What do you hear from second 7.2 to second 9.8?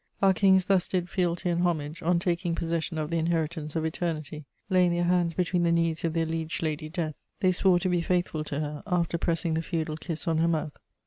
they swore to be faithful to her, after pressing the